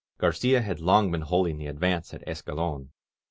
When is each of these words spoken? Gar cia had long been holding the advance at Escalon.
Gar 0.17 0.31
cia 0.33 0.61
had 0.61 0.79
long 0.79 1.11
been 1.11 1.21
holding 1.21 1.59
the 1.59 1.67
advance 1.67 2.11
at 2.11 2.27
Escalon. 2.27 2.89